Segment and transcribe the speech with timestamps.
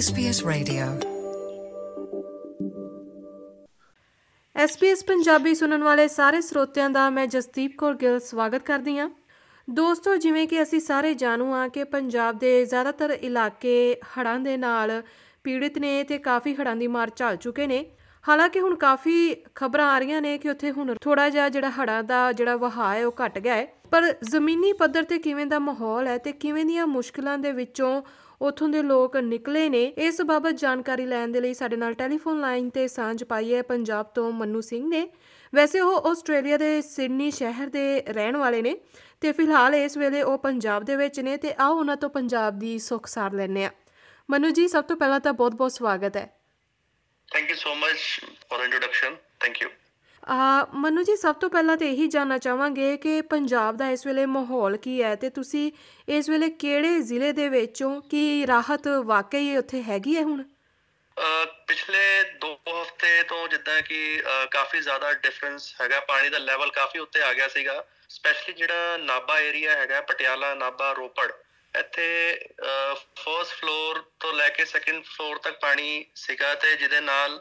[0.00, 1.04] SBS Radio.
[4.64, 9.10] SBS Punjabi ਸੁਣਨ ਵਾਲੇ ਸਾਰੇ ਸਰੋਤਿਆਂ ਦਾ ਮੈਂ ਜਸਦੀਪ ਕੌਰ ਗਿੱਲ ਸਵਾਗਤ ਕਰਦੀ ਹਾਂ।
[9.70, 15.02] ਦੋਸਤੋ, ਜਿਵੇਂ ਕਿ ਅਸੀਂ ਸਾਰੇ ਜਾਣੂ ਆ ਕਿ ਪੰਜਾਬ ਦੇ ਜ਼ਿਆਦਾਤਰ ਇਲਾਕੇ ਹੜ੍ਹਾਂ ਦੇ ਨਾਲ
[15.44, 17.90] ਪੀੜਿਤ ਨੇ ਤੇ ਕਾਫੀ ਹੜ੍ਹਾਂ ਦੀ ਮਾਰ ਝੱਲ ਚੁੱਕੇ ਨੇ।
[18.28, 22.32] ਹਾਲਾਂਕਿ ਹੁਣ ਕਾਫੀ ਖਬਰਾਂ ਆ ਰਹੀਆਂ ਨੇ ਕਿ ਉੱਥੇ ਹੁਣ ਥੋੜਾ ਜਿਹਾ ਜਿਹੜਾ ਹੜ੍ਹਾਂ ਦਾ
[22.32, 26.18] ਜਿਹੜਾ ਵਹਾਅ ਹੈ ਉਹ ਘਟ ਗਿਆ ਹੈ। ਪਰ ਜ਼ਮੀਨੀ ਪੱਧਰ ਤੇ ਕਿਵੇਂ ਦਾ ਮਾਹੌਲ ਹੈ
[26.18, 28.02] ਤੇ ਕਿਵੇਂ ਦੀਆਂ ਮੁਸ਼ਕਲਾਂ ਦੇ ਵਿੱਚੋਂ
[28.40, 32.70] ਉਥੋਂ ਦੇ ਲੋਕ ਨਿਕਲੇ ਨੇ ਇਸ ਬਾਬਤ ਜਾਣਕਾਰੀ ਲੈਣ ਦੇ ਲਈ ਸਾਡੇ ਨਾਲ ਟੈਲੀਫੋਨ ਲਾਈਨ
[32.70, 35.08] ਤੇ ਸਾਂਝ ਪਾਈ ਹੈ ਪੰਜਾਬ ਤੋਂ ਮੰਨੂ ਸਿੰਘ ਨੇ
[35.54, 38.76] ਵੈਸੇ ਉਹ ਆਸਟ੍ਰੇਲੀਆ ਦੇ ਸਿਡਨੀ ਸ਼ਹਿਰ ਦੇ ਰਹਿਣ ਵਾਲੇ ਨੇ
[39.20, 42.78] ਤੇ ਫਿਲਹਾਲ ਇਸ ਵੇਲੇ ਉਹ ਪੰਜਾਬ ਦੇ ਵਿੱਚ ਨੇ ਤੇ ਆਓ ਉਹਨਾਂ ਤੋਂ ਪੰਜਾਬ ਦੀ
[42.78, 43.70] ਸੁੱਖ ਸਾਰ ਲੈਣੇ ਆ
[44.30, 46.36] ਮੰਨੂ ਜੀ, ਸਭ ਤੋਂ ਪਹਿਲਾਂ ਤਾਂ ਬਹੁਤ-ਬਹੁਤ ਸਵਾਗਤ ਹੈ
[47.28, 48.04] Thank you so much
[48.50, 49.14] for the introduction.
[49.40, 49.68] Thank you.
[49.68, 49.79] ਆ
[50.22, 54.76] ਮਨੂ ਜੀ, ਸਭ ਤੋਂ ਪਹਿਲਾਂ ਤੇ ਇਹੀ ਜਾਨਣਾ ਚਾਹਾਂਗੇ ਕਿ ਪੰਜਾਬ ਦਾ ਇਸ ਵੇਲੇ ਮਾਹੌਲ
[54.76, 55.70] ਕੀ ਹੈ ਤੇ ਤੁਸੀਂ
[56.08, 60.42] ਇਸ ਵੇਲੇ ਕਿਹੜੇ ਜ਼ਿਲ੍ਹੇ ਦੇ ਵਿੱਚੋਂ ਕੀ ਰਾਹਤ ਵਾਕਈ ਉੱਥੇ ਹੈਗੀ ਹੈ ਹੁਣ?
[61.16, 66.70] ਅਹ ਪਿਛਲੇ 2 ਹਫ਼ਤੇ ਤੋਂ ਜਿੱਦਾਂ ਕਿ ਅਹ ਕਾਫੀ ਜ਼ਿਆਦਾ ਡਿਫਰੈਂਸ ਹੈਗਾ। ਪਾਣੀ ਦਾ ਲੈਵਲ
[66.70, 71.30] ਕਾਫੀ ਉੱਤੇ ਆ ਗਿਆ ਸੀਗਾ। ਸਪੈਸ਼ਲੀ ਜਿਹੜਾ ਨਾਬਾ ਏਰੀਆ ਹੈਗਾ, ਪਟਿਆਲਾ ਨਾਬਾ ਰੋਪੜ,
[71.74, 72.06] ਇੱਥੇ
[73.16, 77.40] ਫਰਸਟ ਫਲੋਰ ਤੋਂ ਲੈ ਕੇ ਸੈਕੰਡ ਫਲੋਰ ਤੱਕ ਪਾਣੀ ਸੀਗਾ ਤੇ ਜਿਹਦੇ ਨਾਲ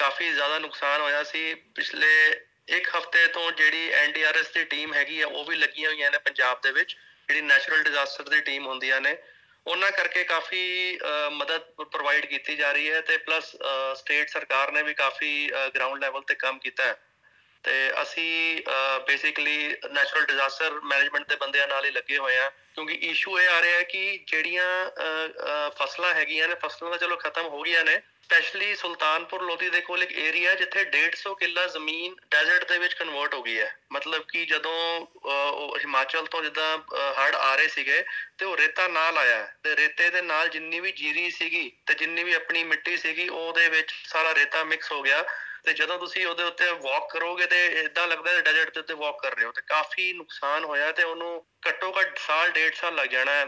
[0.00, 5.26] ਕਾਫੀ ਜ਼ਿਆਦਾ ਨੁਕਸਾਨ ਹੋਇਆ ਸੀ। ਪਿਛਲੇ ਇੱਕ ਹਫ਼ਤੇ ਤੋਂ ਜਿਹੜੀ ਐਨਡੀਆਰਐਸ ਦੀ ਟੀਮ ਹੈਗੀ ਆ
[5.26, 6.96] ਉਹ ਵੀ ਲੱਗੀਆਂ ਹੋਈਆਂ ਨੇ ਪੰਜਾਬ ਦੇ ਵਿੱਚ।
[7.28, 9.16] ਜਿਹੜੀ ਨੈਚੁਰਲ ਡਿਜ਼ਾਸਟਰ ਦੀ ਟੀਮ ਹੁੰਦੀਆਂ ਨੇ।
[9.66, 10.62] ਉਹਨਾਂ ਕਰਕੇ ਕਾਫੀ
[10.98, 13.56] ਅਹ, ਮਦਦ ਪ੍ਰੋਵਾਈਡ ਕੀਤੀ ਜਾ ਰਹੀ ਹੈ ਤੇ ਪਲੱਸ
[13.94, 17.00] ਸਟੇਟ ਸਰਕਾਰ ਨੇ ਵੀ ਕਾਫੀ ਗਰਾਊਂਡ ਲੈਵਲ ਤੇ ਕੰਮ ਕੀਤਾ ਹੈ।
[17.62, 18.62] ਤੇ ਅਸੀਂ
[19.06, 23.62] ਬੇਸਿਕਲੀ ਨੈਚੁਰਲ ਡਿਜ਼ਾਸਟਰ ਮੈਨੇਜਮੈਂਟ ਦੇ ਬੰਦਿਆਂ ਨਾਲ ਹੀ ਲੱਗੇ ਹੋਏ ਆ ਕਿਉਂਕਿ ਇਸ਼ੂ ਇਹ ਆ
[23.62, 27.84] ਰਿਹਾ ਹੈ ਕਿ ਜਿਹੜੀਆਂ ਅਹ, ਅਹ, ਫਸਲਾਂ ਹੈਗੀਆਂ ਨੇ ਫਸਲਾਂ ਤਾਂ ਚਲੋ ਖਤਮ ਹੋ ਗਈਆਂ
[27.84, 32.94] ਨੇ ਸਪੈਸ਼ਲੀ ਸੁਲਤਾਨਪੁਰ ਲੋਧੀ ਦੇ ਕੋਲ ਇੱਕ ਏਰੀਆ ਜਿੱਥੇ 150 ਕਿੱਲਾ ਜ਼ਮੀਨ ਡੈਜ਼ਰਟ ਦੇ ਵਿੱਚ
[32.94, 36.78] ਕਨਵਰਟ ਹੋ ਗਈ ਹੈ। ਮਤਲਬ ਕਿ ਜਦੋਂ ਅਹ, ਉਹ ਹਿਮਾਚਲ ਤੋਂ ਜਿੱਦਾਂ
[37.20, 38.04] ਹੜ ਆ ਰਹੇ ਸੀਗੇ
[38.38, 41.94] ਤੇ ਉਹ ਰੇਤਾ ਨਾਲ ਆਇਆ ਹੈ ਤੇ ਰੇਤੇ ਦੇ ਨਾਲ ਜਿੰਨੀ ਵੀ ਜੀਰੀ ਸੀਗੀ ਤੇ
[41.94, 45.24] ਜਿੰਨੀ ਵੀ ਆਪਣੀ ਮਿੱਟੀ ਸੀਗੀ ਉਹਦੇ ਵਿੱਚ ਸਾਰਾ ਰੇਤਾ ਮਿਕਸ ਹੋ ਗਿਆ।
[45.64, 49.20] ਤੇ ਜਦੋਂ ਤੁਸੀਂ ਉਹਦੇ ਉੱਤੇ ਵਾਕ ਕਰੋਗੇ ਤੇ ਇਦਾਂ ਲੱਗਦਾ ਹੈ ਡੈਜ਼ਰਟ ਦੇ ਉੱਤੇ ਵਾਕ
[49.22, 53.08] ਕਰ ਰਹੇ ਹੋ ਤੇ ਕਾਫੀ ਨੁਕਸਾਨ ਹੋਇਆ ਤੇ ਉਹਨੂੰ ਘੱਟੋ ਘੱਟ ਸਾਲ, ਡੇਢ ਸਾਲ ਲੱਗ
[53.08, 53.44] ਜਾਣਾ ਹੈ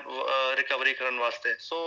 [0.57, 1.79] ਰਿਕਵਰੀ ਕਰਨ ਵਾਸਤੇ। ਸੋ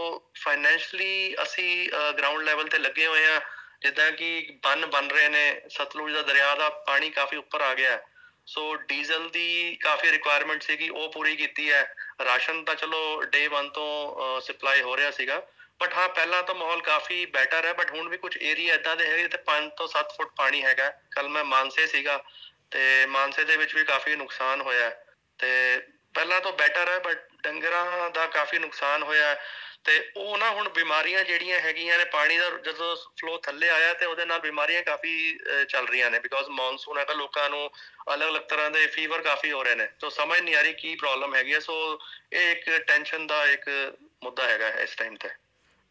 [0.44, 3.40] ਫਾਈਨੈਂਸ਼ਲੀ ਅਸੀਂ ਗਰਾਊਂਡ ਲੈਵਲ ਤੇ ਲੱਗੇ ਹੋਏ ਆ
[3.82, 7.92] ਜਿੱਦਾਂ ਕਿ ਬੰਨ ਬਣ ਰਹੇ ਨੇ, ਸਤਲੁਜ ਦਾ ਦਰਿਆ ਦਾ ਪਾਣੀ ਕਾਫੀ ਉੱਪਰ ਆ ਗਿਆ।
[7.92, 8.04] ਹੈ
[8.48, 13.70] ਸੋ ਡੀਜ਼ਲ ਦੀ ਕਾਫੀ ਰਿਕੁਆਇਰਮੈਂਟ ਸੀਗੀ, ਉਹ ਪੂਰੀ ਕੀਤੀ ਹੈ। ਰਾਸ਼ਨ ਤਾਂ ਚਲੋ ਡੇ 1
[13.70, 15.42] ਤੋਂ ਸਪਲਾਈ ਹੋ ਰਿਹਾ ਸੀਗਾ।
[15.80, 19.08] ਬਟ ਹਾਂ ਪਹਿਲਾਂ ਤਾਂ ਮਾਹੌਲ ਕਾਫੀ ਬੈਟਰ ਹੈ ਬਟ ਹੁਣ ਵੀ ਕੁਝ ਏਰੀਆ ਇਦਾਂ ਦੇ
[19.08, 22.24] ਹੈਗੇ ਜਿੱਥੇ 5 ਤੋਂ 7 ਫੁੱਟ ਪਾਣੀ ਹੈਗਾ। ਕੱਲ ਮੈਂ ਮਾਨਸੇ ਸੀਗਾ
[22.72, 25.06] ਤੇ ਮਾਨਸੇ ਦੇ ਵਿੱਚ ਵੀ ਕਾਫੀ ਨੁਕਸਾਨ ਹੋਇਆ ਹੈ।
[25.40, 25.82] ਤੇ
[26.14, 29.46] ਪਹਿਲਾਂ ਤੋਂ ਬੈਟਰ ਹੈ ਬਟ ਡੰਗਰਾਂ ਦਾ ਕਾਫੀ ਨੁਕਸਾਨ ਹੋਇਆ ਹੈ।
[29.84, 34.06] ਤੇ ਉਹ ਨਾ ਹੁਣ ਬਿਮਾਰੀਆਂ ਜਿਹੜੀਆਂ ਹੈਗੀਆਂ ਨੇ ਪਾਣੀ ਦਾ ਜਦੋਂ ਫਲੋ ਥੱਲੇ ਆਇਆ ਤੇ
[34.06, 37.72] ਉਹਦੇ ਨਾਲ ਬਿਮਾਰੀਆਂ ਕਾਫੀ ਅਹ, ਚੱਲ ਰਹੀਆਂ ਨੇ। ਬਿਕੋਜ਼ ਮੌਨਸੂਨ ਹੈਗਾ ਲੋਕਾਂ ਨੂੰ
[38.14, 41.36] ਅਲੱਗ-ਅਲੱਗ ਤਰ੍ਹਾਂ ਦੇ ਫੀਵਰ ਕਾਫੀ ਹੋ ਰਹੇ ਨੇ। ਸੋ ਸਮਝ ਨਹੀਂ ਆ ਰਹੀ ਕੀ ਪ੍ਰੋਬਲਮ
[41.36, 42.00] ਹੈਗੀ ਹੈ। ਸੋ
[42.34, 45.30] ਇਹ ਇੱਕ ਟੈਨਸ਼ਨ ਦਾ ਇੱਕ ਮੁੱਦਾ ਹੈਗਾ ਇਸ ਟਾਈਮ ਤੇ।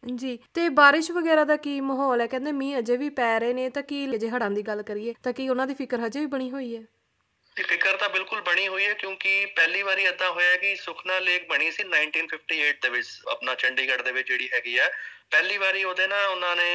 [0.05, 2.27] ਜੀ, ਤੇ ਬਾਰਿਸ਼ ਵਗੈਰਾ ਦਾ ਕੀ ਮਾਹੌਲ ਹੈ?
[2.27, 5.33] ਕਹਿੰਦੇ ਮੀਂਹ ਅਜੇ ਵੀ ਪੈ ਰਹੇ ਨੇ, ਤਾਂ ਕੀ ਜੇ ਹੜ੍ਹਾਂ ਦੀ ਗੱਲ ਕਰੀਏ, ਤਾਂ
[5.33, 6.81] ਕੀ ਉਹਨਾਂ ਦੀ ਫਿਕਰ ਹਜੇ ਵੀ ਬਣੀ ਹੋਈ ਹੈ?
[7.55, 11.47] ਇਹ ਫਿਕਰ ਤਾਂ ਬਿਲਕੁਲ ਬਣੀ ਹੋਈ ਹੈ, ਕਿਉਂਕਿ ਪਹਿਲੀ ਵਾਰੀ ਏਦਾਂ ਹੋਇਆ ਕਿ ਸੁਖਨਾ ਲੇਕ
[11.49, 14.89] ਬਣੀ ਸੀ 1958 ਦੇ ਵਿੱਚ, ਆਪਣਾ ਚੰਡੀਗੜ੍ਹ ਦੇ ਵਿੱਚ ਜਿਹੜੀ ਹੈਗੀ ਹੈ।
[15.31, 16.69] ਪਹਿਲੀ ਵਾਰੀ ਉਹਦੇ ਨਾ ਉਹਨਾਂ ਨੇ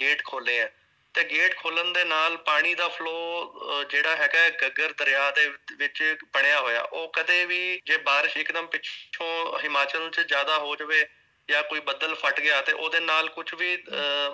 [0.00, 0.68] ਗੇਟ ਖੋਲੇ ਆ
[1.14, 5.46] ਤੇ ਗੇਟ ਖੋਲਣ ਦੇ ਨਾਲ ਪਾਣੀ ਦਾ ਫਲੋ ਜਿਹੜਾ ਹੈਗਾ ਹੈ, ਗੱਗਰ ਦਰਿਆ ਦੇ
[5.78, 6.02] ਵਿੱਚ
[6.34, 11.06] ਬਣਿਆ ਹੋਇਆ। ਉਹ ਕਦੇ ਵੀ ਜੇ ਬਾਰਿਸ਼ ਇੱਕਦਮ ਪਿੱਛੋਂ ਹਿਮਾਚਲ 'ਚ ਜ਼ਿਆਦਾ ਹੋ ਜਾਵੇ
[11.48, 13.76] ਜਾਂ ਕੋਈ ਬੱਦਲ ਫਟ ਗਿਆ ਤੇ ਉਹਦੇ ਨਾਲ ਕੁਝ ਵੀ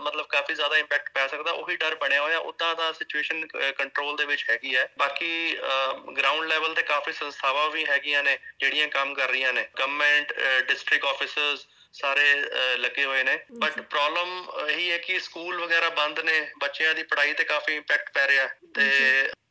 [0.03, 3.47] ਮਤਲਬ ਕਾਫੀ ਜ਼ਿਆਦਾ ਇੰਪੈਕਟ ਪੈ ਸਕਦਾ ਉਹੀ ਡਰ ਬਣਿਆ ਹੋਇਆ ਉਦਾਂ ਦਾ ਸਿਚੁਏਸ਼ਨ
[3.79, 5.57] ਕੰਟਰੋਲ ਦੇ ਵਿੱਚ ਹੈਗੀ ਹੈ। ਬਾਕੀ
[6.17, 10.33] ਗਰਾਊਂਡ ਲੈਵਲ ਤੇ ਕਾਫੀ ਸੰਸਥਾਵਾਂ ਵੀ ਹੈਗੀਆਂ ਨੇ ਜਿਹੜੀਆਂ ਕੰਮ ਕਰ ਰਹੀਆਂ ਨੇ। ਗਵਰਨਮੈਂਟ
[10.69, 12.35] ਡਿਸਟ੍ਰਿਕਟ ਆਫੀਸਰਸ ਸਾਰੇ
[12.79, 17.33] ਲੱਗੇ ਹੋਏ ਨੇ। ਬਟ ਪ੍ਰੋਬਲਮ ਇਹੀ ਹੈ ਕਿ ਸਕੂਲ ਵਗੈਰਾ ਬੰਦ ਨੇ ਬੱਚਿਆਂ ਦੀ ਪੜ੍ਹਾਈ
[17.33, 18.91] ਤੇ ਕਾਫੀ ਇੰਪੈਕਟ ਪੈ ਰਿਹਾ। ਤੇ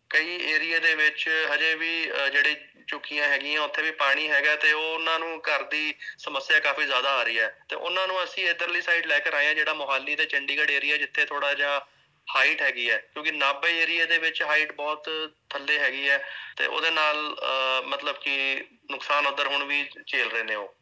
[0.10, 1.92] ਕਈ ਏਰੀਆ ਦੇ ਵਿੱਚ ਹਜੇ ਵੀ
[2.32, 2.56] ਜਿਹੜੇ
[2.92, 7.10] ਚੁੱਕੀਆਂ ਹੈਗੀਆਂ ਉੱਥੇ ਵੀ ਪਾਣੀ ਹੈਗਾ ਤੇ ਉਹ ਉਹਨਾਂ ਨੂੰ ਘਰ ਦੀ ਸਮੱਸਿਆ ਕਾਫੀ ਜ਼ਿਆਦਾ
[7.10, 10.16] ਆ ਰਹੀ ਹੈ। ਤੇ ਉਹਨਾਂ ਨੂੰ ਅਸੀਂ ਇਧਰਲੀ ਸਾਈਡ ਲੈ ਕੇ ਆਏ ਆ ਜਿਹੜਾ ਮੋਹਾਲੀ
[10.16, 11.80] ਤੇ ਚੰਡੀਗੜ੍ਹ ਏਰੀਆ ਜਿੱਥੇ ਥੋੜਾ ਜਿਹਾ
[12.28, 15.10] ਹਾਈਟ ਹੈਗੀ ਹੈ ਕਿਉਂਕਿ ਨਾਭੇ ਏਰੀਆ ਦੇ ਵਿੱਚ ਹਾਈਟ ਬਹੁਤ
[15.50, 16.18] ਥੱਲੇ ਹੈਗੀ ਹੈ
[16.58, 20.74] ਤੇ ਉਹਦੇ ਨਾਲ ਅਹ, ਮਤਲਬ ਕਿ ਨੁਕਸਾਨ ਉਧਰ ਹੁਣ ਵੀ ਝੇਲ ਰਹੇ ਨੇ ਉਹ।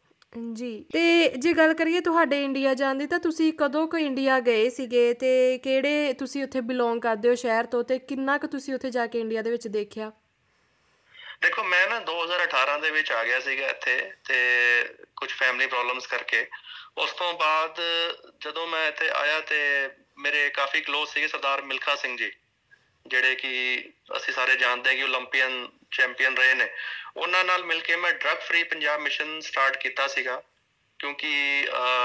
[0.53, 4.69] ਜੀ ਤੇ ਜੇ ਗੱਲ ਕਰੀਏ ਤੁਹਾਡੇ ਇੰਡੀਆ ਜਾਣ ਦੀ ਤਾਂ ਤੁਸੀਂ ਕਦੋਂ ਕੁ ਇੰਡੀਆ ਗਏ
[4.69, 8.89] ਸੀਗੇ ਤੇ ਕਿਹੜੇ ਤੁਸੀਂ ਉੱਥੇ ਬਿਲੋਂਗ ਕਰਦੇ ਹੋ ਸ਼ਹਿਰ ਤੋਂ ਤੇ ਕਿੰਨਾ ਕੁ ਤੁਸੀਂ ਉੱਥੇ
[8.91, 10.12] ਜਾ ਕੇ ਇੰਡੀਆ ਦੇ ਵਿੱਚ ਦੇਖਿਆ?
[11.41, 13.95] ਦੇਖੋ, ਮੈਂ ਨਾ 2018 ਦੇ ਵਿੱਚ ਆ ਗਿਆ ਸੀਗਾ ਇੱਥੇ
[14.25, 14.38] ਤੇ
[15.18, 16.45] ਕੁਝ ਫੈਮਿਲੀ ਪ੍ਰੋਬਲਮਸ ਕਰਕੇ।
[16.97, 17.80] ਉਸ ਤੋਂ ਬਾਅਦ
[18.41, 19.59] ਜਦੋਂ ਮੈਂ ਇੱਥੇ ਆਇਆ ਤੇ
[20.18, 22.31] ਮੇਰੇ ਕਾਫੀ ক্লোਜ਼ ਸੀਗੇ ਸਰਦਾਰ ਮਿਲਖਾ ਸਿੰਘ ਜੀ,
[23.06, 23.51] ਜਿਹੜੇ ਕਿ
[24.18, 26.69] ਅਸੀਂ ਸਾਰੇ ਜਾਣਦੇ ਹਾਂ ਕਿ 올림픽ੀਅਨ ਚੈਂਪੀਅਨ ਰਹੇ ਨੇ।
[27.18, 30.41] ਉਹਨਾਂ ਨਾਲ ਮਿਲ ਕੇ ਮੈਂ drug free Punjab mission start ਕੀਤਾ ਸੀਗਾ,
[31.00, 31.31] ਕਿਉਂਕਿ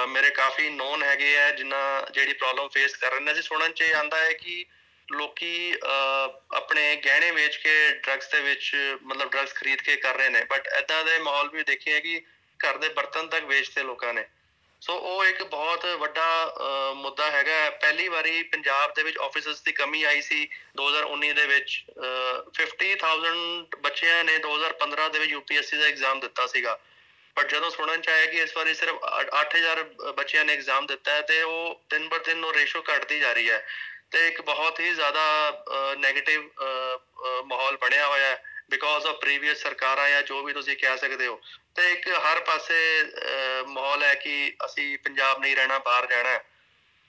[0.08, 3.92] ਮੇਰੇ ਕਾਫੀ ਨੋਨ ਹੈਗੇ ਆ, ਜਿਨ੍ਹਾਂ, ਜਿਹੜੀ ਪ੍ਰੋਬਲਮ ਫੇਸ ਕਰ ਰਹੇ ਨੇ। ਅਸੀਂ ਸੁਣਨ ਚ
[3.94, 4.64] ਆਂਦਾ ਹੈ ਕਿ
[5.12, 10.28] ਲੋਕੀ ਅਹ, ਆਪਣੇ ਗਹਿਣੇ ਵੇਚ ਕੇ ਡਰੱਗਸ ਦੇ ਵਿੱਚ ਮਤਲਬ ਡਰੱਗਸ ਖਰੀਦ ਕੇ ਕਰ ਰਹੇ
[10.28, 12.22] ਨੇ। ਬਟ ਐਦਾਂ ਦੇ ਮਾਹੌਲ ਵੀ ਦੇਖੇ ਹੈ ਕਿ
[12.58, 14.26] ਘਰ ਦੇ ਬਰਤਨ ਤੱਕ ਵੇਚਦੇ ਲੋਕਾਂ ਨੇ।
[14.80, 16.54] ਸੋ ਉਹ ਇੱਕ ਬਹੁਤ ਵੱਡਾ
[16.94, 21.84] ਮੁੱਦਾ ਹੈਗਾ। ਪਹਿਲੀ ਵਾਰੀ ਪੰਜਾਬ ਦੇ ਵਿੱਚ ਆਫੀਸਰਸ ਦੀ ਕਮੀ ਆਈ ਸੀ 2019 ਦੇ ਵਿੱਚ।
[22.54, 26.80] 50000 ਬੱਚਿਆਂ ਨੇ 2015 ਦੇ ਵਿੱਚ ਯੂਪੀਐਸਸੀ ਦਾ ਐਗਜ਼ਾਮ ਦਿੱਤਾ ਸੀਗਾ।
[27.34, 28.96] ਪਰ ਜਦੋਂ ਸੁਣਨ ਚ ਆਇਆ ਕਿ ਇਸ ਵਾਰੀ ਸਿਰਫ
[29.32, 33.32] 8000 ਬੱਚਿਆਂ ਨੇ ਐਗਜ਼ਾਮ ਦਿੱਤਾ ਹੈ ਤੇ ਉਹ ਦਿਨ ਬਰ ਦਿਨ ਉਹ ਰੇਸ਼ੋ ਘਟਦੀ ਜਾ
[33.32, 33.66] ਰਹੀ ਹੈ।
[34.14, 35.22] ਤੇ ਇੱਕ ਬਹੁਤ ਹੀ ਜ਼ਿਆਦਾ
[36.00, 36.43] 네ਗੇਟਿਵ
[37.46, 41.40] ਮਾਹੌਲ ਬਣਿਆ ਹੋਇਆ ਹੈ ਬਿਕੋਜ਼ ਆਫ ਪ੍ਰੀਵੀਅਸ ਸਰਕਾਰਾਂ ਜਾਂ ਜੋ ਵੀ ਤੁਸੀਂ ਕਹਿ ਸਕਦੇ ਹੋ।
[41.76, 42.76] ਤੇ ਇੱਕ ਹਰ ਪਾਸੇ
[43.69, 46.38] ਮਾਹੌਲ ਹੈ ਕਿ ਅਸੀਂ ਪੰਜਾਬ ਨਹੀਂ ਰਹਿਣਾ, ਬਾਹਰ ਜਾਣਾ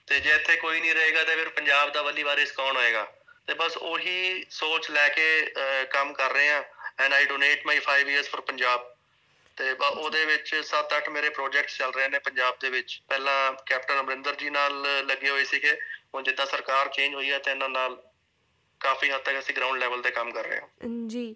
[0.08, 3.06] ਤੇ ਜੇ ਇੱਥੇ ਕੋਈ ਨਹੀਂ ਰਹੇਗਾ ਤੇ ਫਿਰ ਪੰਜਾਬ ਦਾ ਵੱਲੀ ਵਾਰਿਸ ਕੌਣ ਹੋਏਗਾ?
[3.46, 5.54] ਤੇ ਬਸ ਉਹੀ ਸੋਚ ਲੈ ਕੇ
[5.90, 6.62] ਕੰਮ ਕਰ ਰਹੇ ਆ
[7.00, 8.94] and I donate my 5 years for Punjab.
[9.56, 14.34] ਤੇ ਉਹਦੇ ਵਿੱਚ 7-8 ਮੇਰੇ ਪ੍ਰੋਜੈਕਟਸ ਚੱਲ ਰਹੇ ਨੇ ਪੰਜਾਬ ਦੇ ਵਿੱਚ। ਪਹਿਲਾਂ ਕੈਪਟਨ ਅਮਰਿੰਦਰ
[14.34, 15.76] ਜੀ ਨਾਲ ਲੱਗੇ ਹੋਏ ਸੀਗੇ।
[16.14, 17.96] ਹੁਣ ਜਿੱਦਾਂ ਸਰਕਾਰ ਚੇਂਜ ਹੋਈ ਹੈ ਤੇ ਇਹਨਾਂ ਨਾਲ
[18.80, 21.34] ਕਾਫੀ ਹੱਦ ਤੱਕ ਅਸੀਂ ਗਰਾਊਂਡ ਲੈਵਲ ਤੇ ਕੰਮ ਕਰ ਰਹੇ ਹਾਂ। ਜੀ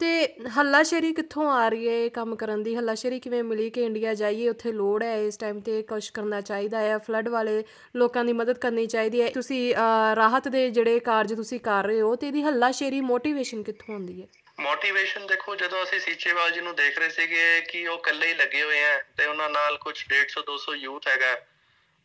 [0.00, 0.08] ਤੇ
[0.56, 2.74] ਹੱਲਾਸ਼ੇਰੀ ਕਿੱਥੋਂ ਆ ਰਹੀ ਹੈ ਇਹ ਕੰਮ ਕਰਨ ਦੀ?
[2.76, 4.48] ਹੱਲਾਸ਼ੇਰੀ ਕਿਵੇਂ ਮਿਲੀ ਕਿ ਇੰਡੀਆ ਜਾਈਏ?
[4.48, 6.98] ਉੱਥੇ ਲੋੜ ਹੈ ਇਸ ਟਾਈਮ ਤੇ ਕੁਝ ਕਰਨਾ ਚਾਹੀਦਾ ਹੈ?
[6.98, 7.62] ਫਲੱਡ ਵਾਲੇ
[7.96, 9.74] ਲੋਕਾਂ ਦੀ ਮਦਦ ਕਰਨੀ ਚਾਹੀਦੀ ਹੈ। ਤੁਸੀਂ
[10.16, 14.26] ਰਾਹਤ ਦੇ ਜਿਹੜੇ ਕਾਰਜ ਤੁਸੀਂ ਕਰ ਰਹੇ ਹੋ ਤੇ ਇਹਦੀ ਹੱਲਾਸ਼ੇਰੀ ਮੋਟੀਵੇਸ਼ਨ ਕਿੱਥੋਂ ਆਉਂਦੀ ਹੈ?
[14.60, 18.62] ਮੋਟੀਵੇਸ਼ਨ ਦੇਖੋ ਜਦੋਂ ਅਸੀਂ ਸੀਚੇਵਾਲ ਜੀ ਨੂੰ ਦੇਖ ਰਹੇ ਸੀਗੇ ਕਿ ਉਹ ਇਕੱਲੇ ਹੀ ਲੱਗੇ
[18.62, 21.34] ਹੋਏ ਆ ਤੇ ਉਹਨਾਂ ਨਾਲ ਕੁਝ 150 200 ਯੂਥ ਹੈਗਾ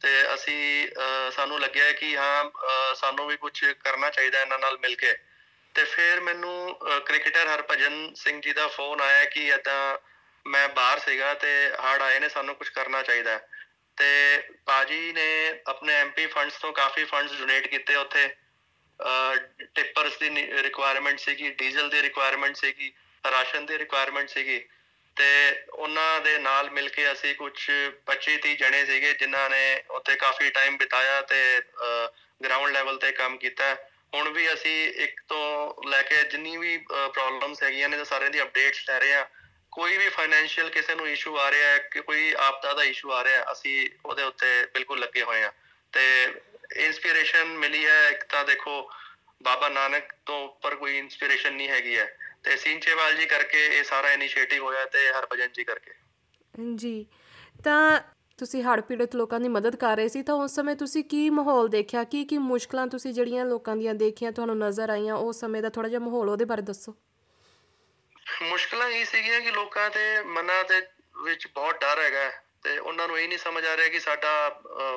[0.03, 0.88] ਤੇ ਅਸੀਂ
[1.31, 5.13] ਸਾਨੂੰ ਲੱਗਿਆ ਕਿ ਹਾਂ ਸਾਨੂੰ ਵੀ ਕੁਝ ਕਰਨਾ ਚਾਹੀਦਾ ਇਹਨਾਂ ਨਾਲ ਮਿਲ ਕੇ।
[5.75, 9.97] ਤੇ ਫਿਰ ਮੈਨੂੰ ਕ੍ਰਿਕਟਰ ਹਰਭਜਨ ਸਿੰਘ ਜੀ ਦਾ ਫੋਨ ਆਇਆ ਕਿ ਇਦਾਂ
[10.45, 11.53] ਮੈਂ ਬਾਹਰ ਸੀਗਾ ਤੇ
[11.85, 13.39] ਹੜ ਆਏ ਨੇ, ਸਾਨੂੰ ਕੁਝ ਕਰਨਾ ਚਾਹੀਦਾ।
[13.97, 14.07] ਤੇ
[14.65, 18.27] ਪਾਜੀ ਨੇ ਆਪਣੇ ਐਮਪੀ ਫੰਡਸ ਤੋਂ ਕਾਫੀ ਫੰਡਸ ਡੋਨੇਟ ਕੀਤੇ ਉੱਥੇ।
[19.75, 20.29] ਟਿੱਪਰਸ ਦੀ
[20.61, 24.63] ਰਿਕੁਆਇਰਮੈਂਟ ਸੀਗੀ ਡੀਜ਼ਲ ਦੀ ਰਿਕੁਆਇਰਮੈਂਟ ਸੀਗੀ, ਰਾਸ਼ਨ ਦੀ ਰਿਕੁਆਇਰਮੈਂਟ ਸੀਗੀ।
[25.15, 25.25] ਤੇ
[25.69, 27.54] ਉਹਨਾਂ ਦੇ ਨਾਲ ਮਿਲ ਕੇ ਅਸੀਂ ਕੁਝ
[28.06, 31.42] 25 30 ਜਣੇ ਸੀਗੇ, ਜਿਨ੍ਹਾਂ ਨੇ ਉੱਥੇ ਕਾਫੀ ਟਾਈਮ ਬਿਤਾਇਆ ਤੇ
[32.44, 33.74] ਗਰਾਊਂਡ ਲੈਵਲ ਤੇ ਕੰਮ ਕੀਤਾ।
[34.13, 38.89] ਹੁਣ ਵੀ ਅਸੀਂ ਇੱਕ ਤੋਂ ਲੈ ਕੇ ਜਿੰਨੀ ਵੀ ਪ੍ਰੋਬਲਮਸ ਹੈਗੀਆਂ ਨੇ ਸਾਰਿਆਂ ਦੀ ਅਪਡੇਟਸ
[38.89, 39.27] ਲੈ ਰਹੇ ਆ
[39.71, 43.24] ਕੋਈ ਵੀ ਫਾਈਨੈਂਸ਼ੀਅਲ ਕਿਸੇ ਨੂੰ ਇਸ਼ੂ ਆ ਰਿਹਾ ਹੈ, ਕਿ ਕੋਈ ਆਪਦਾ ਦਾ ਇਸ਼ੂ ਆ
[43.24, 45.51] ਰਿਹਾ ਅਸੀਂ ਉਹਦੇ ਉੱਤੇ ਬਿਲਕੁਲ ਲੱਗੇ ਹੋਏ ਆ
[45.94, 46.04] ਤੇ
[46.75, 48.92] ਇਨਸਪੀਰੇਸ਼ਨ ਮਿਲੀ ਹੈ। ਇੱਕ ਤਾਂ ਦੇਖੋ,
[49.44, 52.06] ਬਾਬਾ ਨਾਨਕ ਤੋਂ ਉੱਪਰ ਕੋਈ ਇਨਸਪੀਰੇਸ਼ਨ ਨਹੀਂ ਹੈਗੀ ਹੈ।
[52.45, 55.94] ਤੇ ਸਿੰਚੇਵਾਲ ਜੀ ਕਰਕੇ ਇਹ ਸਾਰਾ ਇਨੀਸ਼ੀਏਟਿਵ ਹੋਇਆ ਤੇ ਹਰਭਜਨ ਜੀ ਕਰਕੇ।
[56.75, 57.06] ਜੀ
[57.63, 58.00] ਤਾਂ
[58.40, 61.68] ਤੁਸੀਂ ਹੜ੍ਹ ਪੀੜਤ ਲੋਕਾਂ ਦੀ ਮਦਦ ਕਰ ਰਹੇ ਸੀ ਤਾਂ ਉਸ ਸਮੇਂ ਤੁਸੀਂ ਕੀ ਮਾਹੌਲ
[61.68, 62.04] ਦੇਖਿਆ?
[62.04, 65.90] ਕੀ ਕੀ ਮੁਸ਼ਕਲਾਂ ਤੁਸੀਂ ਜਿਹੜੀਆਂ ਲੋਕਾਂ ਦੀਆਂ ਦੇਖੀਆਂ ਤੁਹਾਨੂੰ ਨਜ਼ਰ ਆਈਆਂ ਉਸ ਸਮੇਂ ਦਾ ਥੋੜਾ
[65.90, 66.95] ਜਿਹਾ ਮਾਹੌਲ ਉਹਦੇ ਬਾਰੇ ਦੱਸੋ।
[68.42, 70.81] ਮੁਸ਼ਕਲਾਂ ਇਹ ਸੀਗੀਆਂ ਕਿ ਲੋਕਾਂ ਦੇ ਮਨਾਂ ਦੇ
[71.24, 72.30] ਵਿੱਚ ਬਹੁਤ ਡਰ ਹੈਗਾ
[72.63, 74.31] ਤੇ ਉਹਨਾਂ ਨੂੰ ਇਹ ਨਹੀਂ ਸਮਝ ਆ ਰਿਹਾ ਕਿ ਸਾਡਾ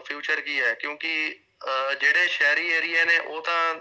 [0.07, 1.41] ਫਿਊਚਰ ਕੀ ਹੈ ਕਿਉਂਕਿ
[2.01, 3.75] ਜਿਹੜੇ ਸ਼ਹਿਰੀ ਏਰੀਆ ਨੇ ਉਹ ਤਾਂ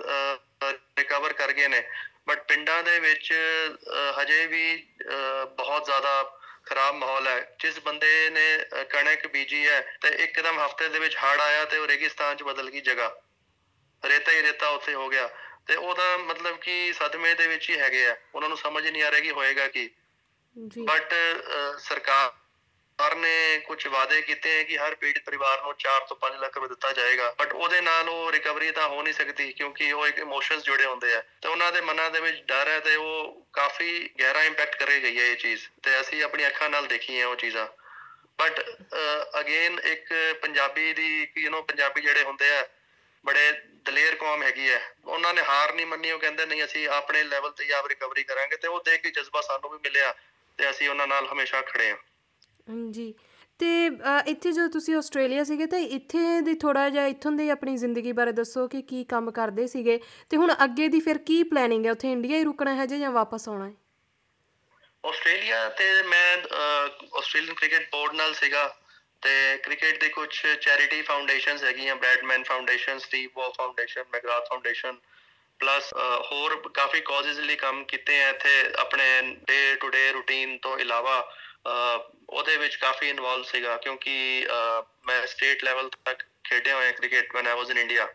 [0.99, 1.83] ਰਿਕਵਰ ਕਰ ਗਏ ਨੇ।
[2.27, 3.33] ਬਟ ਪਿੰਡਾਂ ਦੇ ਵਿੱਚ
[4.21, 4.87] ਹਜੇ ਵੀ
[5.55, 8.45] ਬਹੁਤ ਜ਼ਿਆਦਾ ਖਰਾਬ ਮਾਹੌਲ ਹੈ। ਜਿਸ ਬੰਦੇ ਨੇ
[8.89, 12.69] ਕਣਕ ਬੀਜੀ ਹੈ ਤੇ ਇੱਕਦਮ ਹਫ਼ਤੇ ਦੇ ਵਿੱਚ ਹੜ ਆਇਆ ਤੇ ਉਹ ਰੇਗਿਸਤਾਨ 'ਚ ਬਦਲ
[12.69, 13.15] ਗਈ ਜਗ੍ਹਾ।
[14.05, 15.27] ਰੇਤਾ ਹੀ ਰੇਤਾ ਉੱਥੇ ਹੋ ਗਿਆ।
[15.67, 19.11] ਤੇ ਉਹਦਾ ਮਤਲਬ ਕਿ ਸਦਮੇ ਦੇ ਵਿੱਚ ਹੀ ਹੈਗੇ ਆ। ਉਹਨਾਂ ਨੂੰ ਸਮਝ ਨਹੀਂ ਆ
[19.11, 19.89] ਰਿਹਾ ਕਿ ਹੋਏਗਾ ਕੀ।
[20.67, 21.13] ਜੀ। ਬਟ
[21.79, 22.33] ਸਰਕਾਰ
[22.99, 26.57] ਸਰਕਾਰ ਨੇ ਕੁਝ ਵਾਅਦੇ ਕੀਤੇ ਹੈ ਕਿ ਹਰ ਪੀੜਤ ਪਰਿਵਾਰ ਨੂੰ 4 ਤੋਂ 5 ਲੱਖ
[26.57, 30.19] ਰੁਪਏ ਦਿੱਤਾ ਜਾਏਗਾ ਬਟ ਉਹਦੇ ਨਾਲ ਉਹ ਰਿਕਵਰੀ ਤਾਂ ਹੋ ਨਹੀਂ ਸਕਦੀ ਕਿਉਂਕਿ ਉਹ ਇੱਕ
[30.19, 33.89] ਇਮੋਸ਼ਨਸ ਜੁੜੇ ਹੁੰਦੇ ਆ। ਤੇ ਉਹਨਾਂ ਦੇ ਮਨਾਂ ਦੇ ਵਿੱਚ ਡਰ ਹੈ ਤੇ ਉਹ ਕਾਫੀ
[34.19, 37.35] ਗਹਿਰਾ ਇੰਪੈਕਟ ਕਰੇ ਗਈ ਹੈ ਇਹ ਚੀਜ਼ ਤੇ ਅਸੀਂ ਆਪਣੀ ਅੱਖਾਂ ਨਾਲ ਦੇਖੀ ਹੈ ਉਹ
[37.35, 37.67] ਚੀਜ਼ਾਂ।
[38.39, 38.63] ਬਟ
[39.39, 42.65] ਅਗੇਨ ਇੱਕ ਪੰਜਾਬੀ ਦੀ ਯੂ نو ਪੰਜਾਬੀ ਜਿਹੜੇ ਹੁੰਦੇ ਆ,
[43.25, 43.51] ਬੜੇ
[43.85, 47.51] ਦਲੇਰ ਕੌਮ ਹੈਗੀ ਹੈ। ਉਹਨਾਂ ਨੇ ਹਾਰ ਨਹੀਂ ਮੰਨੀ, ਉਹ ਕਹਿੰਦੇ ਨਹੀਂ ਅਸੀਂ ਆਪਣੇ ਲੈਵਲ
[47.51, 50.13] ਤੇ ਆਪ ਰਿਕਵਰੀ ਕਰਾਂਗੇ ਤੇ ਉਹ ਦੇਖ ਕੇ ਜਜ਼ਬਾ ਸਾਨੂੰ ਵੀ ਮਿਲਿਆ
[50.59, 51.97] ਤੇ ਅਸੀਂ ਉਹਨਾਂ ਨਾਲ ਹਮੇਸ਼ਾ ਖੜੇ ਹਾਂ।
[52.69, 53.13] ਜੀ
[53.59, 53.67] ਤੇ
[54.27, 58.31] ਇੱਥੇ ਜਦੋਂ ਤੁਸੀਂ ਆਸਟ੍ਰੇਲੀਆ ਸੀਗੇ ਤਾਂ ਇੱਥੇ ਦੀ ਥੋੜਾ ਜਿਹਾ ਇੱਥੋਂ ਦੀ ਆਪਣੀ ਜ਼ਿੰਦਗੀ ਬਾਰੇ
[58.31, 59.99] ਦੱਸੋ ਕਿ ਕੀ ਕੰਮ ਕਰਦੇ ਸੀਗੇ?
[60.29, 61.91] ਤੇ ਹੁਣ ਅੱਗੇ ਦੀ ਫਿਰ ਕੀ ਪਲੈਨਿੰਗ ਹੈ?
[61.91, 63.73] ਉੱਥੇ ਇੰਡੀਆ ਹੀ ਰੁਕਣਾ ਹੈ ਜਾਂ ਵਾਪਸ ਆਉਣਾ ਹੈ?
[65.03, 66.37] ਆਸਟ੍ਰੇਲੀਆ ਤੇ ਮੈਂ
[67.17, 68.67] ਆਸਟ੍ਰੇਲੀਅਨ ਕ੍ਰਿਕਟ ਬੋਰਡ ਨਾਲ ਸੀਗਾ
[69.21, 70.29] ਤੇ ਕ੍ਰਿਕਟ ਦੇ ਕੁਝ
[70.61, 74.97] ਚੈਰਿਟੀ ਫਾਊਂਡੇਸ਼ਨਸ ਹੈਗੀਆਂ, Bradman foundation, Steve Waugh foundation McGrath foundation,
[75.59, 75.93] plus
[76.31, 79.05] ਹੋਰ ਕਾਫੀ ਕਾਜ਼ਸ ਲਈ ਕੰਮ ਕੀਤੇ ਆ ਇੱਥੇ ਆਪਣੇ
[79.47, 81.25] ਡੇ ਟੂ ਡੇ ਰੂਟੀਨ ਤੋਂ ਇਲਾਵਾ।
[82.29, 84.47] ਉਹਦੇ ਵਿੱਚ ਕਾਫੀ ਇਨਵੋਲਵ ਸੀਗਾ ਕਿਉਂਕਿ
[85.05, 88.13] ਮੈਂ ਸਟੇਟ ਲੈਵਲ ਤੱਕ ਖੇਡਿਆ ਹੋਇਆ cricket when I was in India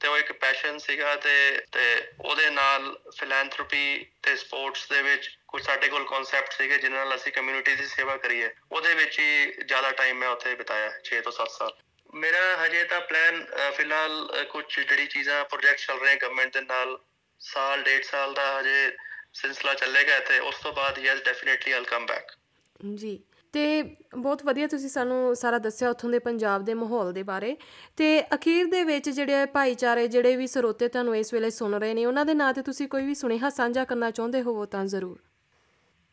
[0.00, 5.62] ਤੇ ਉਹ ਇੱਕ ਪੈਸ਼ਨ ਸੀਗਾ ਤੇ ਤੇ ਉਹਦੇ ਨਾਲ ਫਿਲੈਂਥਰੋਪੀ ਤੇ ਸਪੋਰਟਸ ਦੇ ਵਿੱਚ ਕੁਝ
[5.62, 9.90] ਸਾਡੇ ਕੋਲ ਕਨਸੈਪਟ ਸੀਗੇ ਜਿਨ੍ਹਾਂ ਨਾਲ ਅਸੀਂ ਕਮਿਊਨਿਟੀ ਦੀ ਸੇਵਾ ਕਰੀਏ। ਉਹਦੇ ਵਿੱਚ ਹੀ ਜ਼ਿਆਦਾ
[9.90, 11.72] ਟਾਈਮ ਮੈਂ ਉੱਥੇ ਬਿਤਾਇਆ 6 ਤੋਂ 7 ਸਾਲ।
[12.14, 13.44] ਮੇਰਾ ਹਜੇ ਤਾਂ ਪਲਾਨ
[13.76, 16.98] ਫਿਲਹਾਲ ਕੁਝ ਜਿਹੜੀ ਚੀਜ਼ਾਂ ਪ੍ਰੋਜੈਕਟ ਚੱਲ ਰਹੇ ਗਵਰਨਮੈਂਟ ਦੇ ਨਾਲ,
[17.40, 18.96] ਸਾਲ, ਡੇਢ ਸਾਲ ਦਾ ਹਜੇ
[19.34, 22.32] ਸਿਲਸਿਲਾ ਚੱਲੇਗਾ ਤੇ ਉਸ ਤੋਂ ਬਾਅਦ yes definitely all come back
[22.96, 23.18] ਜੀ।
[23.54, 23.82] ਤੇ
[24.16, 27.56] ਬਹੁਤ ਵਧੀਆ ਤੁਸੀਂ ਸਾਨੂੰ ਸਾਰਾ ਦੱਸਿਆ ਉੱਥੋਂ ਦੇ ਪੰਜਾਬ ਦੇ ਮਾਹੌਲ ਦੇ ਬਾਰੇ।
[27.96, 32.04] ਤੇ ਅਖੀਰ ਦੇ ਵਿੱਚ ਜਿਹੜੇ ਭਾਈਚਾਰੇ, ਜਿਹੜੇ ਵੀ ਸਰੋਤੇ ਤੁਹਾਨੂੰ ਇਸ ਵੇਲੇ ਸੁਣ ਰਹੇ ਨੇ,
[32.06, 35.18] ਉਹਨਾਂ ਦੇ ਨਾਂ ਤੇ ਤੁਸੀਂ ਕੋਈ ਵੀ ਸੁਨੇਹਾ ਸਾਂਝਾ ਕਰਨਾ ਚਾਹੁੰਦੇ ਹੋਵੋ ਤਾਂ ਜ਼ਰੂਰ।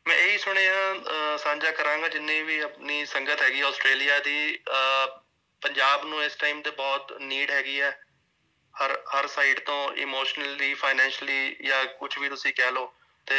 [0.05, 4.59] ਮੈਂ ਇਹੀ ਸੁਣਿਆ ਸਾਂਝਾ ਕਰਾਂਗਾ, ਜਿੰਨੀ ਵੀ ਆਪਣੀ ਸੰਗਤ ਹੈਗੀ ਆਸਟ੍ਰੇਲੀਆ ਦੀ
[5.61, 7.91] ਪੰਜਾਬ ਨੂੰ ਇਸ ਟਾਈਮ ਤੇ ਬਹੁਤ ਨੀਡ ਹੈਗੀ ਹੈ।
[8.75, 12.91] ਹਰ ਹਰ ਸਾਈਡ ਤੋਂ ਇਮੋਸ਼ਨਲੀ ਫਾਈਨੈਂਸ਼ਲੀ ਜਾਂ ਕੁਝ ਵੀ ਤੁਸੀਂ ਕਹਿ ਲਓ।
[13.27, 13.35] ਤੇ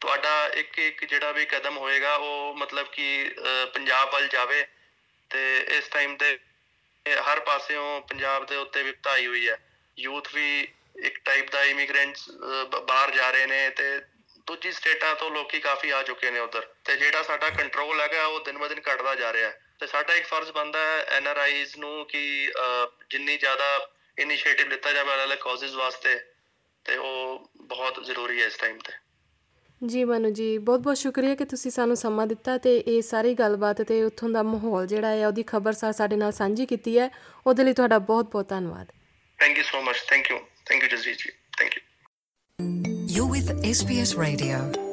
[0.00, 3.34] ਤੁਹਾਡਾ ਇੱਕ ਇੱਕ ਜਿਹੜਾ ਵੀ ਕਦਮ ਹੋਏਗਾ, ਉਹ ਮਤਲਬ ਕਿ
[3.74, 4.66] ਪੰਜਾਬ ਵੱਲ ਜਾਵੇ
[5.30, 6.38] ਤੇ ਇਸ ਟਾਈਮ ਤੇ
[7.28, 9.58] ਹਰ ਪਾਸਿਓਂ ਪੰਜਾਬ ਦੇ ਉੱਤੇ ਵਿਪਤਾਈ ਹੋਈ ਹੈ।
[9.96, 10.68] ਯੂਥ ਵੀ
[11.06, 12.28] ਇੱਕ ਟਾਈਪ ਦਾ ਇਮੀਗ੍ਰੈਂਟਸ
[12.82, 13.98] ਬਾਹਰ ਜਾ ਰਹੇ ਨੇ ਤੇ
[14.46, 18.40] ਦੂਜੀ ਸਟੇਟਾਂ ਤੋਂ ਲੋਕੀ ਕਾਫੀ ਆ ਚੁੱਕੇ ਨੇ ਉਧਰ ਤੇ ਜਿਹੜਾ ਸਾਡਾ ਕੰਟਰੋਲ ਹੈਗਾ, ਉਹ
[18.44, 22.04] ਦਿਨ ਬ ਦਿਨ ਘਟਦਾ ਜਾ ਰਿਹਾ ਹੈ। ਤੇ ਸਾਡਾ ਇੱਕ ਫਰਜ਼ ਬੰਦਾ ਹੈ ਐਨਆਰਆਈਜ਼ ਨੂੰ
[22.06, 22.52] ਕਿ
[23.10, 23.66] ਜਿੰਨੀ ਜ਼ਿਆਦਾ
[24.16, 26.18] ਇਨੀਸ਼ੀਏਟਿਵ ਲਿੱਤਾ ਜਾਵੇ ਅਲੱਗ ਕਾਜ਼ਸ ਵਾਸਤੇ
[26.86, 28.92] ਤੇ ਉਹ ਬਹੁਤ ਜ਼ਰੂਰੀ ਹੈ ਇਸ ਟਾਈਮ ਤੇ।
[29.86, 33.82] ਜੀ ਮਨੂ ਜੀ ਬਹੁਤ ਬਹੁਤ ਸ਼ੁਕਰੀਆ ਕਿ ਤੁਸੀਂ ਸਾਨੂੰ ਸਮਾਂ ਦਿੱਤਾ ਤੇ ਇਹ ਸਾਰੀ ਗੱਲਬਾਤ
[33.82, 37.10] ਤੇ ਉੱਥੋਂ ਦਾ ਮਾਹੌਲ ਜਿਹੜਾ ਹੈ ਉਹਦੀ ਖਬਰ ਸਾਡੇ ਨਾਲ ਸਾਂਝੀ ਕੀਤੀ ਹੈ।
[37.46, 38.86] ਉਹਦੇ ਲਈ ਤੁਹਾਡਾ ਬਹੁਤ ਬਹੁਤ ਧੰਨਵਾਦ।
[39.38, 41.30] Thank you so much thank you thank you Jasjeet ji.
[41.30, 41.80] Thank you
[43.16, 44.87] You're with SBS Radio.